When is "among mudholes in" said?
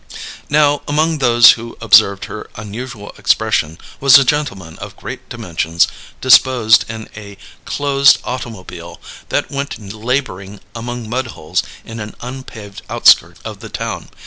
10.73-11.99